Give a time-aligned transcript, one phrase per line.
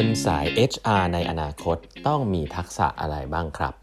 [0.00, 3.74] คนสาย HR ในอนาคตต้องมีทักษะอะไรบ้างครับ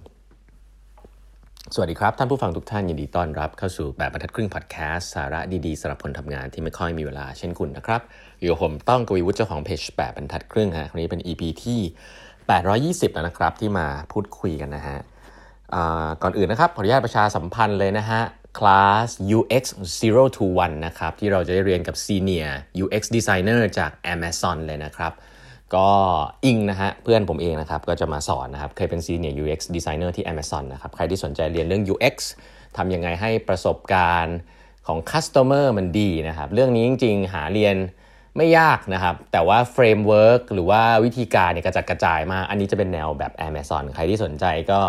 [1.74, 8.02] สวัสดีครับ ท่านผู้ฟังทุกท่านยินดีต้อนรับเข้าสู่แบบบรรทัดครึ่งพอดแคสต์สาระดีๆสำหรับคนทำงานที่ไม่ค่อยมีเวลาเช่นคุณนะครับ
[8.40, 11.80] อยู่กับผมต้องกวีวุฒิเจ้าของเพจแบบบรรทัดครึ่งฮะวันนี้เป็น EP ที่
[13.08, 14.98] 820 แล้วนะครับ ที่มาพูดคุยกันนะฮะ
[16.22, 18.22] ก่อนอื่นนะครับขออนุญาตประชาสัมพันธ์เลยนะฮะ
[18.58, 19.08] คลาส
[19.38, 19.64] UX
[20.02, 22.52] 0 to 1นะครับที่เราจะได้เรียนกับ Senior
[22.84, 25.14] UX Designer จาก Amazon เลยนะครับ
[25.76, 25.90] ก็
[26.46, 32.16] อิงนะฮะเพื่อนผมเองนะครับก็จะมาสอนนะครับเคยเป็น Senior UX Designer ที่ Amazon นะครับใครที่สนใจเรียนเรื่อง UX
[32.78, 34.38] ทำยังไงให้ประสบการณ์
[34.88, 37.76] ของ Customer มันดีนะครับเรื่องนี้จริง ๆ หาเรียน
[38.38, 44.80] ไม่ยากนะครับ แต่ว่า framework หรือว่าวิธีการเนี่ยกระจัดกระจายมากอันนี้จะเป็นแนวแบบ Amazon ใครที่สนใจก็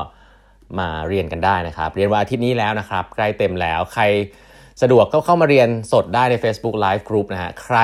[0.79, 4.05] มาเรียนกันได้นะครับ เรียนวันอาทิตย์นี้แล้วนะครับ ใกล้เต็มแล้วใคร
[4.83, 7.79] สะดวกก็เข้ามาเรียนสดได้ใน Facebook Live Group นะฮะใคร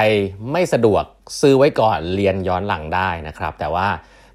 [0.53, 1.05] ไม่สะดวก
[1.41, 3.86] ซื้อไว้ก่อนเรียนย้อนหลังได้นะครับ แต่ว่า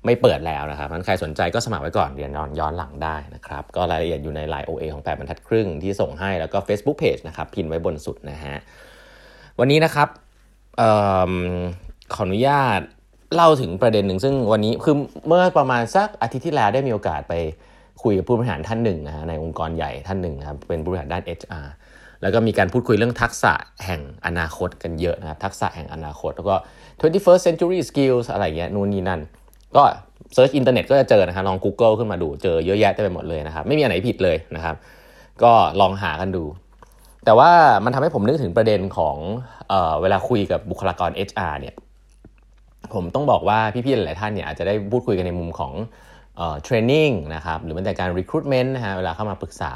[0.05, 8.55] ไม่เปิดแล้วนะครับนั้นใครสนใจก็สมัครไว้ก่อนเรียนย้อนย้อนหลังได้นะครับ ก็รายละเอียดอยู่ใน Line OA ของ 8บรรทัดครึ่งที่ส่งให้แล้วก็ Facebook Page นะครับ พินไว้บนสุดนะฮะ
[9.59, 10.07] วันนี้นะครับ
[10.81, 10.83] อ
[11.31, 11.33] อ
[12.15, 12.79] ขออนุญาต
[13.35, 14.95] เล่าถึงประเด็นหนึ่ง ซึ่งวันนี้คือ
[15.27, 17.33] เมื่อประมาณสักอาทิตย์ที่แล้วได้มีโอกาสไป
[18.03, 21.67] คุยกับผู้บริหารท่านหนึ่งนะฮะในองค์กรใหญ่ท่านหนึ่งนะครับเป็นผู้บริหารด้าน HR
[22.23, 23.53] แล้วก็มีการพูดคุยเรื่องทักษะ
[23.85, 26.55] แห่งอนาคตกันเยอะนะครับทักษะแห่งอนาคต แล้วก็
[26.99, 29.21] 21st century skills อะไรเงี้ยนู่นนี่นั่น
[29.75, 29.83] ก็
[30.33, 34.75] search อินเทอร์เน็ตก็จะเจอนะครับลอง Google ขึ้นมาดูเจอเยอะแยะเต็มไปหมดเลยนะครับไม่มีอันไหนผิดเลยนะครับ
[35.43, 36.43] ก็ลองหากันดู
[37.25, 37.51] แต่ว่า
[37.85, 39.17] มันทำให้ผมนึกถึงประเด็นของ
[39.69, 41.75] เออเวลาคุยกับบุคลากร HR เนี่ย
[42.93, 45.73] ผมต้องบอกว่าพี่ๆหลายท่านเนี่ยอาจจะได้พูดคุยกันในมุมของ
[46.37, 49.71] เทรนนิ่งนะครับหรือแม้แต่การ recruitment นะฮะเวลาเข้ามาปรึกษา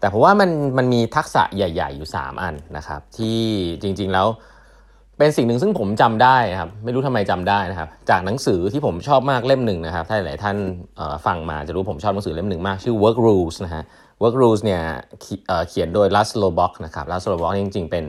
[0.00, 3.40] แต่ผมว่ามันมันมีทักษะใหญ่ ๆ อยู่ 3 อันนะครับ ที่
[3.82, 4.26] จริง ๆแล้ว
[5.18, 10.56] เป็นสิ่งหนึ่งซึ่งผมจำได้ครับไม่รู้ทำไมจำได้นะครับ จากหนังสือที่ผมชอบมากเล่มหนึ่งนะครับ ถ้าหลายท่าน
[11.26, 13.82] ฟังมาจะรู้ผมชอบหนังสือเล่มหนึ่งมากชื่อ Work Rules นะฮะ
[14.22, 14.82] Work Rules เนี่ย
[15.68, 18.04] เขียนโดย Laszlo Bock นะครับ Laszlo Bock จริง ๆ เป็น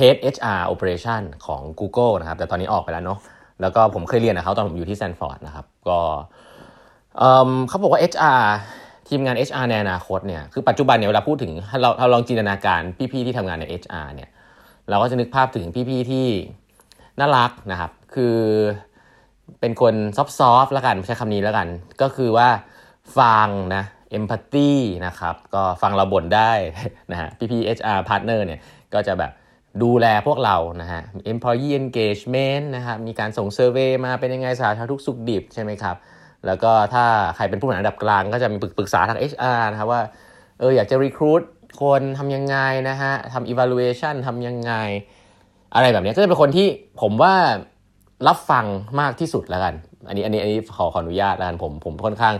[0.00, 3.18] Head HR Operation ของ Google นะครับ แต่ตอนนี้ออกไปแล้วเนาะ
[3.60, 6.00] แล้วก็ผมเคยเรียนกับเขาตอนผมอยู่ที่แซนฟอร์ดนะครับ ก็
[7.68, 8.42] เขาบอกว่า HR
[9.08, 12.80] ทีมงาน HR ในอนาคตเนี่ยคือปัจจุบันเนี่ยเวลาพูดถึงเราเราลองจินตนาการ
[13.12, 14.28] พี่ๆที่ทำงานใน HR เนี่ย
[14.88, 16.26] เราก็จะนึกภาพถึงพี่ๆที่
[17.20, 18.36] น่ารักนะครับ คือ
[19.60, 20.18] เป็นคนซ
[20.50, 21.68] อฟต์ๆแล้วกันใช้คำนี้แล้วกัน
[22.02, 22.48] ก็คือว่า
[23.18, 24.70] ฟังนะเอมพัตตี
[25.06, 26.52] นะครับ ก็ฟังเราบ่นได้
[27.12, 28.60] นะฮะพี่ๆ HR partner เนี่ย
[28.94, 29.32] ก็จะแบบ
[29.82, 31.02] ดูแลพวกเรานะฮะ
[31.32, 35.96] employee engagement นะครับมีการส่งเซอร์เวยมาเป็นยังไงสาธารณทุกสุขดิบใช่ไหมครับ
[36.46, 37.04] แล้วก็ถ้า
[37.36, 40.02] ใครเป็นผู้บริหารระดับกลางก็จะมีปรึกษาทาง HR นะครับว่า
[40.58, 41.42] เอออยากจะ recruit
[41.82, 42.56] คนทำยังไง
[42.88, 44.72] นะฮะทำ evaluation ทำยังไง
[45.74, 46.66] อะไรแบบนี้ก็จะเป็นคนที่
[47.00, 47.34] ผมว่า
[48.28, 48.66] รับฟัง
[49.00, 49.74] มากที่สุดแล้วกัน
[50.08, 52.34] อันนี้อันนี้อันนี้ขอขออนุญาตแล้วกันผมผมค่อนข้าง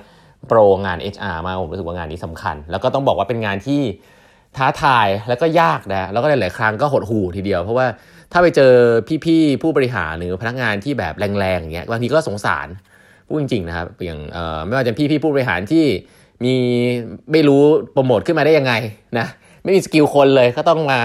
[0.48, 3.82] โปรงาน HR มากผมรู้สึกว่างานนี้สำคัญ แล้วก็ต้องบอกว่าเป็นงานที่
[4.56, 7.86] ท้าทายแล้วก็ยากนะแล้วก็หลาย ๆ ครั้งก็หดหู่ทีเดียว เพราะว่า
[8.32, 8.72] ถ้าไปเจอ
[9.24, 12.68] พี่ ๆ ผู้บริหารหรือพนักงานที่แบบแรง ๆ อย่างเงี้ยบางทีก็สงสาร
[13.28, 14.18] พูดจริงๆนะครับอย่าง
[14.66, 15.84] ไม่ว่าจะพี่พี่ผู้บริหารที่
[16.44, 16.54] มี
[17.32, 17.62] ไม่รู้
[17.92, 18.72] โปรโมทขึ้นมาได้ยังไง
[19.18, 19.26] นะ
[19.62, 21.00] ไม่มีสกิลคนเลยก็ต้องมา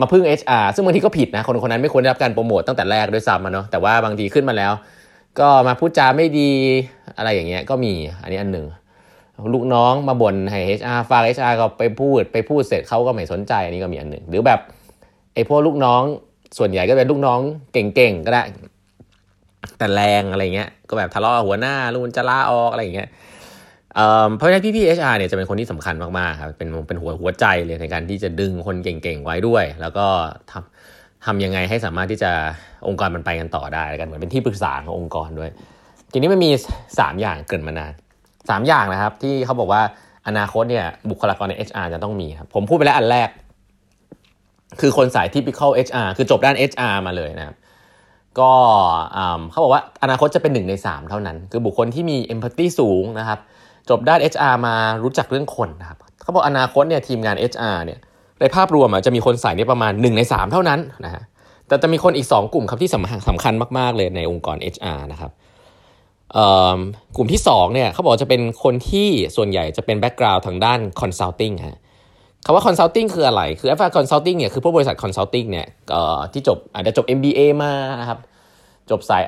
[0.00, 4.72] มาพึ่ง HR ซึ่งบางทีก็ผิดนะคนคนนั้นไม่ควรได้รับการโปรโมทตั้งแต่แรกด้วยซ้ำเนาะแต่ว่าบางทีขึ้นมาแล้ว
[5.40, 6.50] ก็มาพูดจาไม่ดี
[7.18, 7.92] อะไรอย่างเงี้ยก็มี
[8.22, 8.66] อันนี้อันหนึ่ง
[9.54, 14.60] ลูกน้องมาบ่นให้ HR ฟัง HR ก็ไปพูดไปพูดเสร็จเขาก็ไม่สนใจอันนี้ก็มีอันหนึ่งหรือแบบ
[15.34, 16.02] ไอ้พวกลูกน้อง
[16.58, 17.40] ส่วนใหญ่ก็เป็นลูกน้อง
[17.72, 18.42] เก่งๆก็ได้
[19.78, 23.08] แต่แรงอะไรเงี้ย ก็แบบทะเลาะหัวหน้าลุงจะลาออกอะไรอย่างเงี้ย
[24.36, 30.06] เพราะฉะนั้นพี่พี่เอชอาร์เนี่ยจะเป็นคนที่สำคัญมากๆครับเป็นเป็นหัวหัวใจเลยในการที่จะดึงคนเก่งๆไว้ด้วย แล้วก็
[30.50, 32.30] ทำทำยังไงให้สามารถที่จะ
[32.88, 35.50] องค์กรมันไปกันต่อได้กันเหมือนเป็นที่ปรึกษาขององค์กรด้วย
[36.12, 36.50] ทีนี้มันมี
[36.86, 37.92] 3 อย่างเกิดมานาน
[38.28, 39.82] 3 อย่างนะครับ ที่เขาบอกว่า
[40.28, 43.28] อนาคตเนี่ยบุคลากรใน HR จะต้องมีครับ ผมพูดไปแล้วอันแรก
[44.80, 47.56] คือคนสายที่ typical HR คือจบด้าน HR มาเลยนะครับ
[48.40, 48.52] ก็
[49.50, 53.38] เขาบอกว่าอนาคตจะเป็นหนึ่งใน 3 เท่านั้น คือบุคคลที่มีเอมพัตตีสูงนะครับ
[53.90, 57.98] จบด้าน HR มารู้จักเรื่องคนนะครับเขาบอกอนาคตเนี่ยทีมงาน HR เนี่ย
[58.40, 61.22] ในภาพรวมจะมีคนใส่เนี่ยประมาณ 1 ใน 3 เท่านั้นนะฮะ
[61.68, 65.30] แต่จะมีคนอีก 2 กลุ่มครับที่สำคัญสำคัญมาก ๆ เลยในองค์กร HR นะครับ
[67.16, 71.78] กลุ่มที่2เนี่ยเขาบอกจะเป็นคนที่ส่วนใหญ่จะเป็น background ทางด้าน consulting ฮะ
[72.44, 75.66] คำว่า consulting คืออะไร คือ เอ่อ consulting เนี่ย คือพวกบริษัท consulting เนี่ย
[76.32, 78.18] ที่จบอาจจะจบ MBA มานะครับ
[78.90, 79.22] จบสาย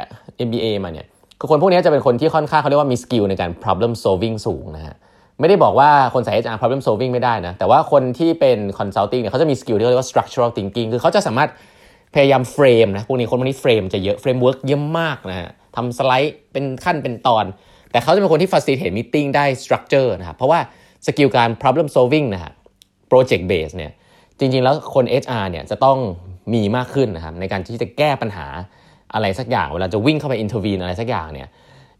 [0.46, 1.06] MBA มาเนี่ย
[1.38, 4.94] คือคนพวกนี้จะเป็นคนที่ค่อนข้างเขาเรียกว่ามี skill ในการ problem solving สูงนะฮะ
[5.40, 11.50] ไม่ได้บอกว่าคนสาย HR problem solving ไม่ได้นะ แต่ว่าคนที่เป็น consulting เนี่ยเขาจะมี skill ที่เรียกว่า structural thinking คือเขาจะสามารถ
[12.14, 17.44] พยายาม frame นะ พวกนี้คนพวกนี้ frame จะเยอะ framework เยอะมากนะฮะทำสไลด์เป็นขั้นเป็นตอน
[17.90, 20.60] แต่เขาจะเป็นคนที่ facilitate meeting ได้ structure นะครับ เพราะว่า
[21.06, 22.52] skill การ problem solving นะฮะ
[23.10, 23.92] project base เนี่ย
[24.38, 25.98] จริงๆแล้วคน HR เนี่ยจะต้อง
[26.54, 28.46] มีมากขึ้นนะครับในการที่จะแก้ปัญหา
[29.14, 31.48] อะไรสักอย่าง เวลาจะวิ่งเข้าไป intervene อะไรสักอย่างเนี่ย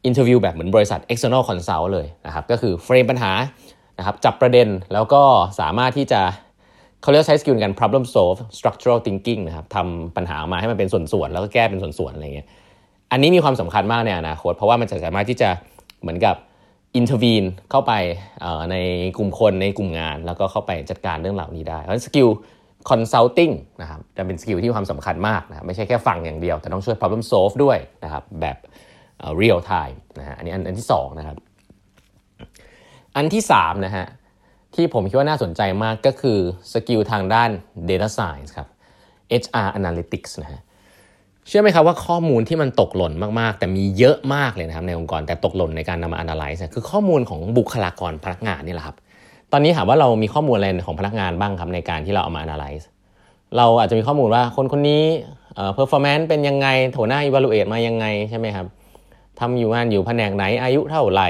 [0.06, 3.32] interview แบบเหมือนบริษัท external consult เลยนะครับก็คือ frame ปัญหา
[3.98, 5.22] นะครับจับประเด็นแล้วก็
[5.60, 6.20] สามารถที่จะ
[7.02, 12.48] เขาเรียกใช้ skill การ problem solve structural thinking นะครับทำปัญหามาให้มันเป็นส่วนๆ แล้วก็แก้เป็นส่วนๆ อะไรเงี้ย
[13.12, 15.50] อันนี้มีความสำคัญมากในอนาคต เพราะว่ามันจะสามารถที่จะ
[16.02, 16.34] เหมือนกับ
[17.00, 17.92] intervene เข้าไป
[18.70, 18.76] ใน
[19.18, 22.28] กลุ่มคนในกลุ่มงาน แล้วก็เข้าไปจัดการเรื่องเหล่านี้ได้ เพราะ skill
[22.90, 23.52] consulting
[23.82, 28.56] นะครับจะเป็น skill ที่ความสำคัญมากนะไม่ใช่แค่ฟังอย่างเดียว แต่ต้องช่วย problem solve ด้วยนะครับแบบ
[29.40, 31.36] real time นะฮะอันนี้อันอันที่2นะครับ
[33.16, 34.06] อันที่3นะฮะ
[34.74, 36.38] ที่ผมคิดว่าน่าสนใจมากก็คือ
[36.72, 37.50] สกิลทางด้าน
[37.88, 38.68] data science ครับ
[39.42, 40.60] HR analytics นะฮะ
[41.48, 48.96] เชื่อไหมครับว่าข้อมูลที่มันตกหล่นมากๆ แต่มีเยอะมากเลยนะครับในองค์กรแต่ตกหล่นในการนำมา analyze คือข้อมูลของบุคลากรพนักงานนี่แหละครับ
[49.52, 52.84] ตอนนี้ถามว่าเรามีข้อมูลอะไรของพนักงานบ้างครับในการที่เราเอามา analyze
[53.56, 55.02] เราอาจจะมีข้อมูลว่าคนคนนี้
[55.54, 58.66] เอ่อ performance เป็นยังไงโถหน้า evaluate มายังไงใช่ไหมครับ
[59.40, 61.28] ทำอยู่งานอยู่แผนกไหนอายุเท่าไหร่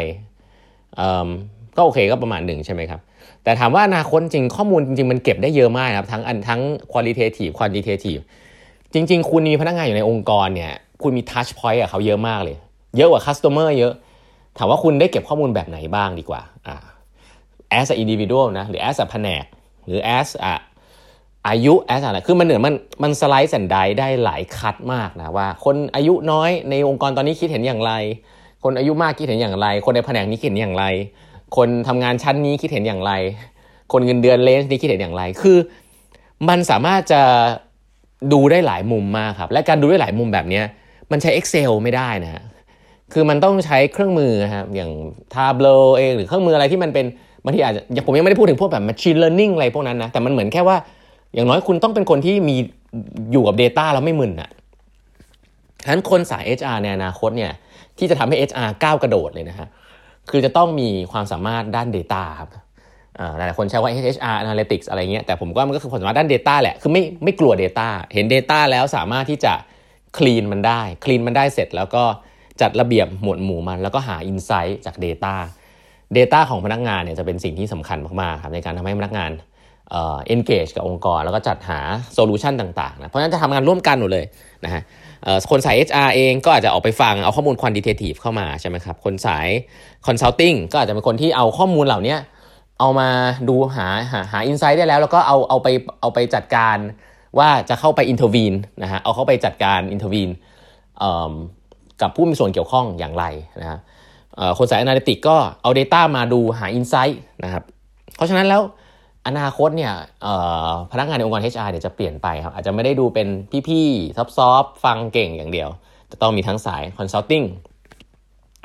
[1.77, 3.01] ก็โอเคก็ประมาณหนึ่งใช่ไหมครับ
[3.45, 6.61] แต่ถามว่าอนาคตจริงข้อมูลจริงๆมันเก็บได้เยอะมากครับทั้งอันทั้ง
[6.93, 8.23] qualitative quantitative
[8.93, 10.73] จริง ๆ คุณมีพนักงานอยู่ในองค์กรเนี่ย
[11.03, 12.57] คุณมี touch point กับเขาเยอะมากเลย
[12.97, 13.93] เยอะกว่า customer เยอะ
[14.59, 16.77] ถามว่าคุณได้เก็บข้อมูลแบบไหนบ้างดีกว่าอ่า
[17.81, 19.45] as a individual นะ หรือ as a แผนก
[19.87, 20.55] หรือ as a
[21.49, 27.93] อายุ as อะไร คือมันเหนือมันมันสไลด์สันไดได้หลายคัดมากนะว่า คนอายุน้อยในองค์กรตอนนี้คิดเห็นอย่างไร
[28.65, 30.85] คนอายุมากคิดเห็นอย่างไร คนในแผนกนี้คิดเห็นอย่างไร
[31.57, 33.13] คนทำงานชั้นนี้คิดเห็นอย่างไร
[33.93, 35.59] คนเงินเดือนเลนส์นี้คิดเห็นอย่างไร คือ
[36.49, 37.23] มันสามารถจะ
[38.33, 40.61] ดูได้หลายมุมมากครับ และการดูได้หลายมุมแบบนี้
[41.11, 42.43] มันใช้ Excel ไม่ได้นะฮะ
[43.13, 44.91] คือมันต้องใช้เครื่องมือครับอย่าง
[45.35, 47.07] Tableau เองหรือเครื่องมืออะไรที่มันเป็น
[47.45, 50.77] บางทีอาจจะผมยังไม่ได้พูดถึงพวกแบบ machine learning อะไรพวกนั้นนะแต่มันเหมือนแค่ว่า
[51.35, 52.57] อย่างน้อยคุณต้องเป็นคนที่มี
[53.33, 54.51] อยู่กับ Data แล้วไม่มึนอะ
[55.83, 57.53] ฉะนั้นคนสาย HR ในอนาคตเนี่ย
[57.99, 59.69] ที่จะทำให้ HR ก้าวกระโดดเลยนะฮะ
[60.31, 62.51] คือจะต้องมีความสามารถด้าน Data ครับ
[63.39, 69.53] หลายคนใช้ว่า HR Analytics อะไรเงี้ยแต่ผมก็มันก็คือความสามารถด้าน Data แหละคือไม่ไม่กลัว Data เห็น Data แล้วสามารถที่จะ
[70.19, 72.05] คลีนมันได้คลีนมันได้เสร็จแล้วก็
[72.61, 75.35] จัดระเบียบหมวดหมู่มัน แล้วก็หา Insight จาก Data
[76.17, 79.31] Data ของพนักงานเนี่ยจะเป็นสิ่งที่สำคัญมากๆครับในการทำให้พนักงาน
[79.91, 81.81] เอ่อ engage กับองค์กร แล้วก็จัดหา
[82.15, 84.27] โซลูชันต่างๆนะเพราะฉะนั้นจะทำงานร่วมกันหมดเลย
[84.65, 84.83] นะฮะ
[85.51, 89.49] คนสาย HR เองก็อาจจะออกไปฟังเอาข้อมูล quantitative เข้ามาใช่ไหมครับคนสาย
[90.07, 92.17] consulting ก็อาจจะเป็นคนที่เอาข้อมูลเหล่านี้
[92.81, 93.09] เอามา
[93.49, 95.69] ดูหาหาหา insight ได้แล้ว แล้วก็เอาเอาไป
[96.01, 96.77] เอาไปจัดการ
[97.39, 100.31] ว่าจะเข้าไป intervene นะฮะเอาเข้าไปจัดการ intervene
[102.03, 103.25] กับผู้มีส่วนเกี่ยวข้องอย่างไร
[103.61, 103.79] นะฮะ
[104.59, 107.63] คนสาย Analytics ก็เอา Data มาดูหา Insight นะครับ
[108.17, 108.63] เพราะฉะนั้นแล้ว
[109.27, 109.93] อนาคตเนี่ย
[110.93, 113.29] พนักงานในองค์กร HR เนี่ยจะเปลี่ยนไปครับอาจจะไม่ได้ดูเป็น
[113.69, 115.69] พี่ๆ soft ๆฟังเก่งอย่างเดียว
[116.11, 117.47] จะต้องมีทั้งสาย Consulting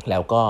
[0.10, 0.42] แล้วก็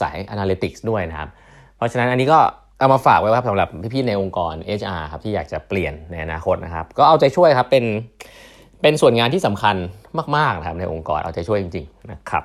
[0.00, 1.28] สาย Analytics ด้วยนะครับ
[1.76, 2.40] เพราะฉะนั้นอันนี้ก็
[2.82, 7.84] เอามาฝากไว้ครับสำหรับพี่ๆในองค์กร HR ครับที่อยากจะเปลี่ยนในอนาคตนะครับ ก็เอาใจช่วยครับเป็น
[8.82, 9.76] เป็นส่วนงานที่สำคัญ
[10.36, 12.44] มากๆนะครับในองค์กรเอาใจช่วยจริงๆนะครับ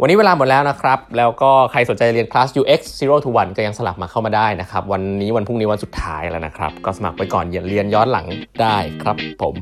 [0.00, 8.26] วันนี้เวลาหมดแล้วนะครับ แล้วก็ใครสนใจเรียนคลาส UX 0 to 1 ก็ยังสลับมาเข้ามาได้นะครับ วันนี้วันพรุ่งนี้วันสุดท้ายแล้วนะครับ ก็สมัครไปก่อนเรียนย้อนหลัง
[8.62, 9.54] ได้ครับผม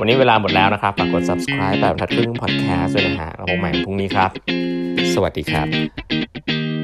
[0.00, 4.30] วันนี้เวลาหมดแล้วนะครับ ฝากกด subscribe แบบทัดครึ่ง podcast ด้วยนะฮะแล้วพบใหม่พรุ่งนี้ครับ
[5.14, 6.75] สวัสดีครับ